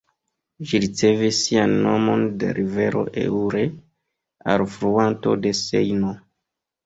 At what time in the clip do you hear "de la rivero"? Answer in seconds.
2.43-3.03